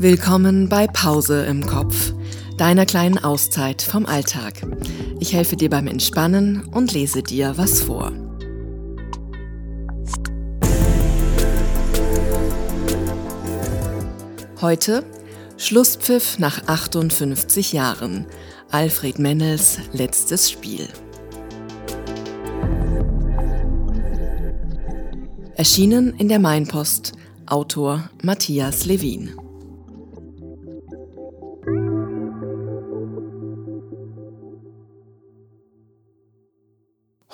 [0.00, 2.12] Willkommen bei Pause im Kopf,
[2.56, 4.62] deiner kleinen Auszeit vom Alltag.
[5.18, 8.12] Ich helfe dir beim Entspannen und lese dir was vor.
[14.60, 15.02] Heute
[15.56, 18.26] Schlusspfiff nach 58 Jahren.
[18.70, 20.86] Alfred Mennels letztes Spiel.
[25.56, 27.14] Erschienen in der Mainpost.
[27.46, 29.47] Autor Matthias Levin.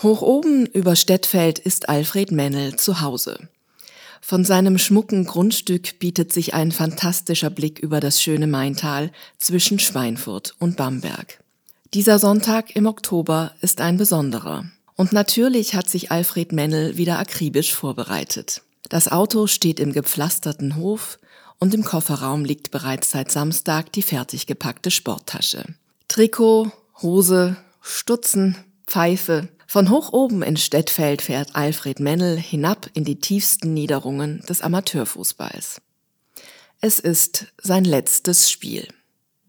[0.04, 3.48] Hoch oben über Stettfeld ist Alfred Mennel zu Hause.
[4.20, 10.54] Von seinem schmucken Grundstück bietet sich ein fantastischer Blick über das schöne Maintal zwischen Schweinfurt
[10.58, 11.42] und Bamberg.
[11.94, 14.66] Dieser Sonntag im Oktober ist ein besonderer.
[14.94, 18.60] Und natürlich hat sich Alfred Mennel wieder akribisch vorbereitet.
[18.90, 21.18] Das Auto steht im gepflasterten Hof
[21.58, 25.64] und im Kofferraum liegt bereits seit Samstag die fertig gepackte Sporttasche.
[26.08, 26.70] Trikot,
[27.00, 33.74] Hose, Stutzen, Pfeife, von hoch oben in Stettfeld fährt Alfred Mennel hinab in die tiefsten
[33.74, 35.80] Niederungen des Amateurfußballs.
[36.80, 38.86] Es ist sein letztes Spiel.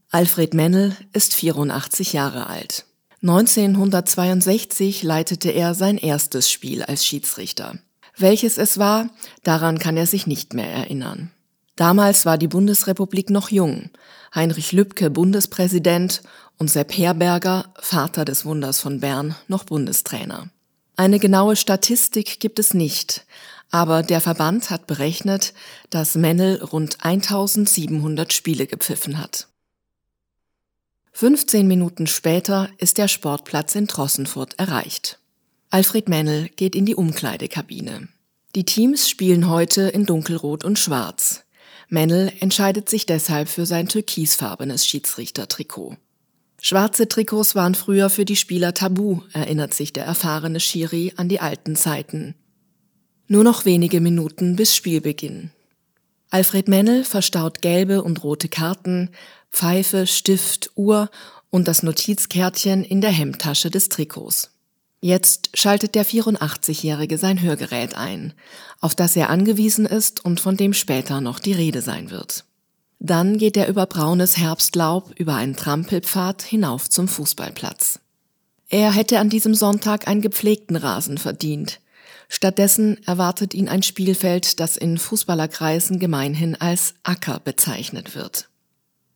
[0.09, 2.85] Alfred Mennel ist 84 Jahre alt.
[3.21, 7.77] 1962 leitete er sein erstes Spiel als Schiedsrichter.
[8.17, 9.11] Welches es war,
[9.43, 11.29] daran kann er sich nicht mehr erinnern.
[11.75, 13.91] Damals war die Bundesrepublik noch jung,
[14.33, 16.23] Heinrich Lübke Bundespräsident
[16.57, 20.49] und Sepp Herberger, Vater des Wunders von Bern, noch Bundestrainer.
[20.95, 23.25] Eine genaue Statistik gibt es nicht,
[23.71, 25.53] aber der Verband hat berechnet,
[25.89, 29.47] dass Mennel rund 1700 Spiele gepfiffen hat.
[31.11, 35.19] 15 Minuten später ist der Sportplatz in Trossenfurt erreicht.
[35.69, 38.07] Alfred Mennel geht in die Umkleidekabine.
[38.55, 41.43] Die Teams spielen heute in dunkelrot und schwarz.
[41.89, 45.97] Mennel entscheidet sich deshalb für sein türkisfarbenes Schiedsrichtertrikot.
[46.67, 51.39] Schwarze Trikots waren früher für die Spieler tabu, erinnert sich der erfahrene Schiri an die
[51.39, 52.33] alten Zeiten.
[53.27, 55.51] Nur noch wenige Minuten bis Spielbeginn.
[56.31, 59.11] Alfred Mennel verstaut gelbe und rote Karten,
[59.51, 61.11] Pfeife, Stift, Uhr
[61.51, 64.49] und das Notizkärtchen in der Hemdtasche des Trikots.
[65.01, 68.33] Jetzt schaltet der 84-Jährige sein Hörgerät ein,
[68.81, 72.44] auf das er angewiesen ist und von dem später noch die Rede sein wird.
[72.99, 77.99] Dann geht er über braunes Herbstlaub über einen Trampelpfad hinauf zum Fußballplatz.
[78.69, 81.79] Er hätte an diesem Sonntag einen gepflegten Rasen verdient.
[82.29, 88.49] Stattdessen erwartet ihn ein Spielfeld, das in Fußballerkreisen gemeinhin als Acker bezeichnet wird.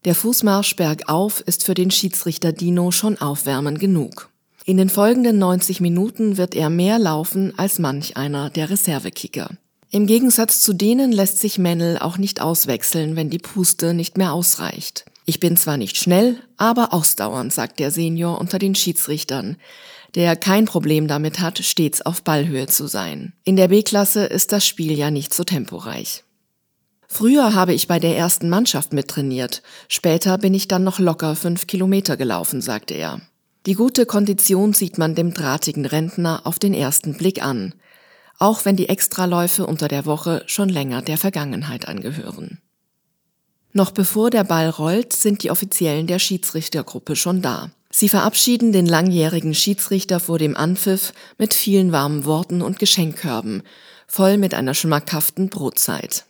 [0.06, 4.30] Der Fußmarsch bergauf ist für den Schiedsrichter Dino schon aufwärmen genug.
[4.64, 9.50] In den folgenden 90 Minuten wird er mehr laufen als manch einer der Reservekicker.
[9.92, 14.34] Im Gegensatz zu denen lässt sich Mennel auch nicht auswechseln, wenn die Puste nicht mehr
[14.34, 15.06] ausreicht.
[15.26, 19.58] Ich bin zwar nicht schnell, aber ausdauernd, sagt der Senior unter den Schiedsrichtern,
[20.14, 23.34] der kein Problem damit hat, stets auf Ballhöhe zu sein.
[23.44, 26.24] In der B-Klasse ist das Spiel ja nicht so temporeich.
[27.08, 31.66] Früher habe ich bei der ersten Mannschaft mittrainiert, später bin ich dann noch locker fünf
[31.66, 33.22] Kilometer gelaufen, sagte er.
[33.66, 37.74] Die gute Kondition sieht man dem drahtigen Rentner auf den ersten Blick an,
[38.40, 42.60] auch wenn die Extraläufe unter der Woche schon länger der Vergangenheit angehören.
[43.72, 47.70] Noch bevor der Ball rollt, sind die Offiziellen der Schiedsrichtergruppe schon da.
[47.92, 53.64] Sie verabschieden den langjährigen Schiedsrichter vor dem Anpfiff mit vielen warmen Worten und Geschenkkörben,
[54.08, 56.26] voll mit einer schmackhaften Brotzeit.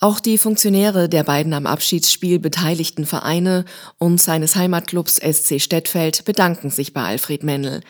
[0.00, 3.64] Auch die Funktionäre der beiden am Abschiedsspiel beteiligten Vereine
[3.98, 7.80] und seines Heimatclubs SC Stettfeld bedanken sich bei Alfred Mendel,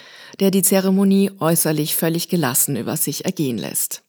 [0.40, 4.02] der die Zeremonie äußerlich völlig gelassen über sich ergehen lässt.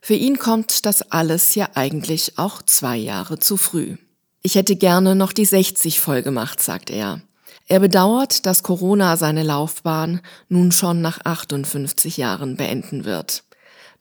[0.00, 3.98] Für ihn kommt das alles ja eigentlich auch zwei Jahre zu früh.
[4.42, 7.22] Ich hätte gerne noch die 60 voll gemacht, sagt er.
[7.68, 13.44] Er bedauert, dass Corona seine Laufbahn nun schon nach 58 Jahren beenden wird.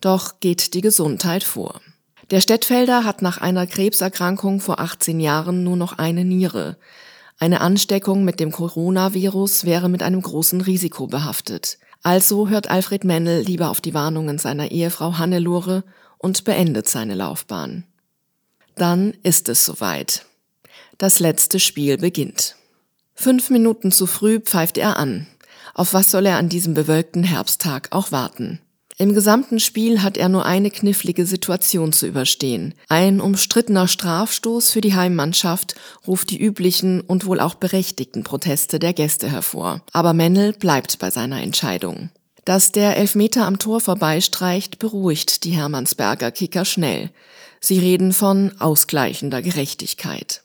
[0.01, 1.79] Doch geht die Gesundheit vor.
[2.31, 6.77] Der Stettfelder hat nach einer Krebserkrankung vor 18 Jahren nur noch eine Niere.
[7.39, 11.77] Eine Ansteckung mit dem Coronavirus wäre mit einem großen Risiko behaftet.
[12.01, 15.83] Also hört Alfred Mennel lieber auf die Warnungen seiner Ehefrau Hannelore
[16.17, 17.85] und beendet seine Laufbahn.
[18.75, 20.25] Dann ist es soweit.
[20.97, 22.55] Das letzte Spiel beginnt.
[23.13, 25.27] Fünf Minuten zu früh pfeift er an.
[25.73, 28.59] Auf was soll er an diesem bewölkten Herbsttag auch warten?
[28.97, 32.75] Im gesamten Spiel hat er nur eine knifflige Situation zu überstehen.
[32.89, 35.75] Ein umstrittener Strafstoß für die Heimmannschaft
[36.05, 39.81] ruft die üblichen und wohl auch berechtigten Proteste der Gäste hervor.
[39.93, 42.09] Aber Mennel bleibt bei seiner Entscheidung.
[42.45, 47.09] Dass der Elfmeter am Tor vorbeistreicht, beruhigt die Hermannsberger Kicker schnell.
[47.61, 50.43] Sie reden von ausgleichender Gerechtigkeit.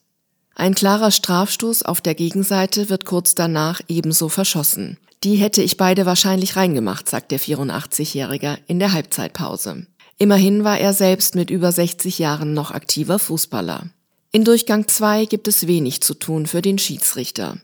[0.54, 4.98] Ein klarer Strafstoß auf der Gegenseite wird kurz danach ebenso verschossen.
[5.24, 9.86] Die hätte ich beide wahrscheinlich reingemacht, sagt der 84-Jährige in der Halbzeitpause.
[10.16, 13.90] Immerhin war er selbst mit über 60 Jahren noch aktiver Fußballer.
[14.30, 17.58] In Durchgang 2 gibt es wenig zu tun für den Schiedsrichter.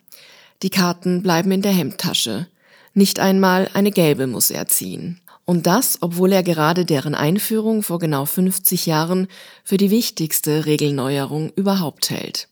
[0.62, 2.49] Die Karten bleiben in der Hemdtasche.
[2.93, 5.21] Nicht einmal eine gelbe muss er ziehen.
[5.45, 9.29] Und das, obwohl er gerade deren Einführung vor genau 50 Jahren
[9.62, 12.49] für die wichtigste Regelneuerung überhaupt hält.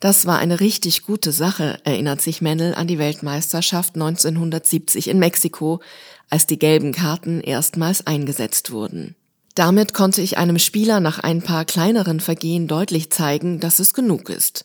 [0.00, 5.80] Das war eine richtig gute Sache, erinnert sich Mendel an die Weltmeisterschaft 1970 in Mexiko,
[6.30, 9.14] als die gelben Karten erstmals eingesetzt wurden.
[9.54, 14.30] Damit konnte ich einem Spieler nach ein paar kleineren Vergehen deutlich zeigen, dass es genug
[14.30, 14.64] ist.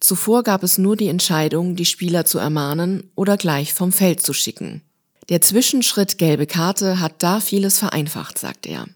[0.00, 4.34] Zuvor gab es nur die Entscheidung, die Spieler zu ermahnen oder gleich vom Feld zu
[4.34, 4.82] schicken.
[5.30, 8.86] Der Zwischenschritt gelbe Karte hat da vieles vereinfacht, sagt er.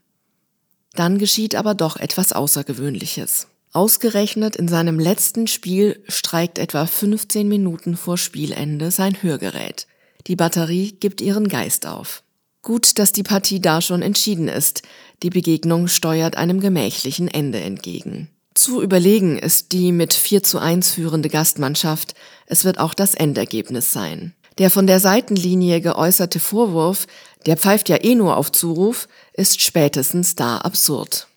[0.92, 3.46] Dann geschieht aber doch etwas Außergewöhnliches.
[3.72, 9.86] Ausgerechnet in seinem letzten Spiel streikt etwa 15 Minuten vor Spielende sein Hörgerät.
[10.26, 12.24] Die Batterie gibt ihren Geist auf.
[12.62, 14.82] Gut, dass die Partie da schon entschieden ist.
[15.22, 18.28] Die Begegnung steuert einem gemächlichen Ende entgegen.
[18.54, 22.14] Zu überlegen ist die mit 4 zu 1 führende Gastmannschaft.
[22.46, 24.34] Es wird auch das Endergebnis sein.
[24.58, 27.06] Der von der Seitenlinie geäußerte Vorwurf,
[27.46, 31.29] der pfeift ja eh nur auf Zuruf, ist spätestens da absurd.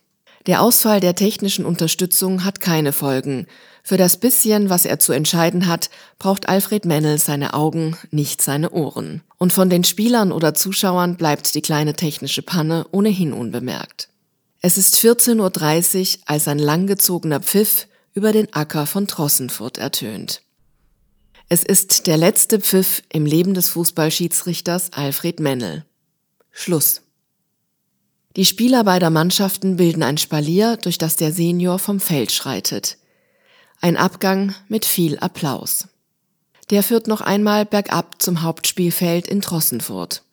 [0.45, 3.47] Der Ausfall der technischen Unterstützung hat keine Folgen.
[3.81, 8.71] Für das bisschen, was er zu entscheiden hat, braucht Alfred Mennel seine Augen, nicht seine
[8.71, 9.21] Ohren.
[9.37, 14.09] Und von den Spielern oder Zuschauern bleibt die kleine technische Panne ohnehin unbemerkt.
[14.61, 20.41] Es ist 14.30 Uhr, als ein langgezogener Pfiff über den Acker von Trossenfurt ertönt.
[21.49, 25.85] Es ist der letzte Pfiff im Leben des Fußballschiedsrichters Alfred Mennel.
[26.51, 27.02] Schluss.
[28.35, 32.97] Die Spieler beider Mannschaften bilden ein Spalier, durch das der Senior vom Feld schreitet.
[33.79, 35.87] Ein Abgang mit viel Applaus.
[36.71, 40.23] Der führt noch einmal bergab zum Hauptspielfeld in Trossenfurt.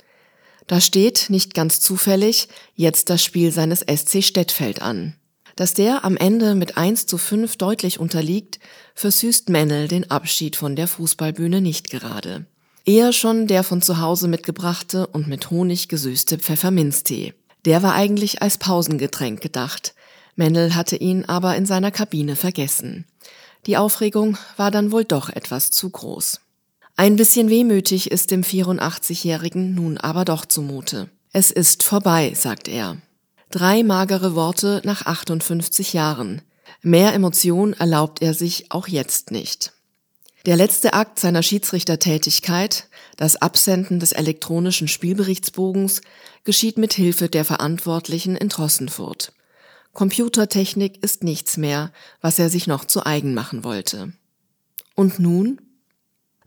[0.67, 5.17] Da steht, nicht ganz zufällig, jetzt das Spiel seines SC Stettfeld an.
[5.56, 8.61] Dass der am Ende mit 1 zu 5 deutlich unterliegt,
[8.94, 12.47] versüßt Mennel den Abschied von der Fußballbühne nicht gerade.
[12.87, 17.35] Eher schon der von zu Hause mitgebrachte und mit Honig gesüßte Pfefferminztee.
[17.65, 19.95] Der war eigentlich als Pausengetränk gedacht.
[20.37, 23.05] Mendel hatte ihn aber in seiner Kabine vergessen.
[23.67, 26.41] Die Aufregung war dann wohl doch etwas zu groß.
[26.97, 31.09] Ein bisschen wehmütig ist dem 84-Jährigen nun aber doch zumute.
[31.33, 32.97] Es ist vorbei, sagt er.
[33.51, 36.43] Drei magere Worte nach 58 Jahren.
[36.83, 39.73] Mehr Emotion erlaubt er sich auch jetzt nicht.
[40.46, 46.00] Der letzte Akt seiner Schiedsrichtertätigkeit, das Absenden des elektronischen Spielberichtsbogens,
[46.44, 49.34] geschieht mit Hilfe der Verantwortlichen in Trossenfurt.
[49.92, 51.92] Computertechnik ist nichts mehr,
[52.22, 54.12] was er sich noch zu eigen machen wollte.
[54.94, 55.60] Und nun?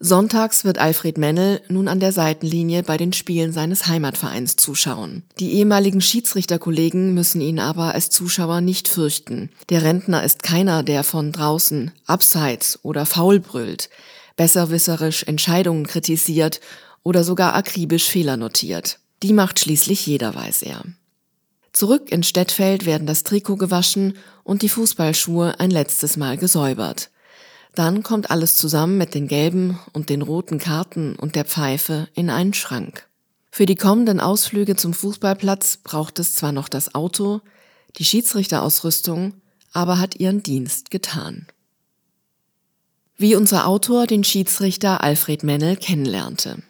[0.06, 5.24] Sonntags wird Alfred Mennel nun an der Seitenlinie bei den Spielen seines Heimatvereins zuschauen.
[5.40, 9.50] Die ehemaligen Schiedsrichterkollegen müssen ihn aber als Zuschauer nicht fürchten.
[9.70, 13.90] Der Rentner ist keiner, der von draußen abseits oder faul brüllt,
[14.36, 16.60] besserwisserisch Entscheidungen kritisiert
[17.04, 19.00] oder sogar akribisch Fehler notiert.
[19.24, 20.84] Die macht schließlich jeder, weiß er.
[21.72, 27.10] Zurück in Stettfeld werden das Trikot gewaschen und die Fußballschuhe ein letztes Mal gesäubert.
[27.76, 32.30] Dann kommt alles zusammen mit den gelben und den roten Karten und der Pfeife in
[32.30, 33.08] einen Schrank.
[33.50, 37.42] Für die kommenden Ausflüge zum Fußballplatz braucht es zwar noch das Auto,
[37.98, 39.34] die Schiedsrichterausrüstung,
[39.72, 41.48] aber hat ihren Dienst getan.
[43.16, 46.64] Wie unser Autor den Schiedsrichter Alfred Mennel kennenlernte.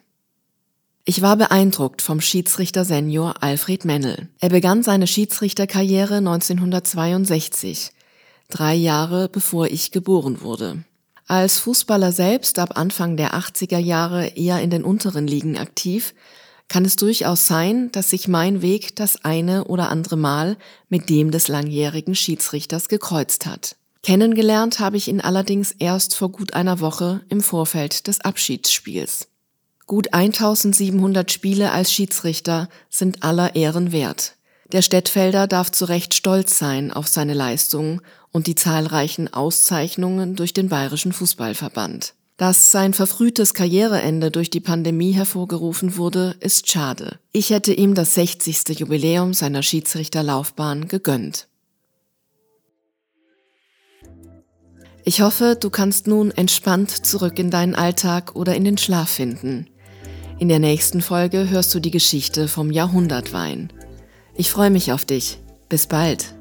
[1.06, 4.30] Ich war beeindruckt vom Schiedsrichter Senior Alfred Mennel.
[4.40, 7.92] Er begann seine Schiedsrichterkarriere 1962,
[8.50, 10.84] drei Jahre bevor ich geboren wurde.
[11.34, 16.14] Als Fußballer selbst ab Anfang der 80er Jahre eher in den unteren Ligen aktiv,
[16.68, 20.58] kann es durchaus sein, dass sich mein Weg das eine oder andere Mal
[20.90, 23.78] mit dem des langjährigen Schiedsrichters gekreuzt hat.
[24.04, 29.28] Kennengelernt habe ich ihn allerdings erst vor gut einer Woche im Vorfeld des Abschiedsspiels.
[29.88, 34.36] Gut 1700 Spiele als Schiedsrichter sind aller Ehren wert.
[34.74, 38.02] Der Stettfelder darf zu Recht stolz sein auf seine Leistungen
[38.32, 42.16] und die zahlreichen Auszeichnungen durch den Bayerischen Fußballverband.
[42.38, 47.20] Dass sein verfrühtes Karriereende durch die Pandemie hervorgerufen wurde, ist schade.
[47.32, 48.80] Ich hätte ihm das 60.
[48.80, 51.48] Jubiläum seiner Schiedsrichterlaufbahn gegönnt.
[55.06, 59.68] Ich hoffe, du kannst nun entspannt zurück in deinen Alltag oder in den Schlaf finden.
[60.40, 63.72] In der nächsten Folge hörst du die Geschichte vom Jahrhundertwein.
[64.36, 65.40] Ich freue mich auf dich.
[65.70, 66.34] Bis bald.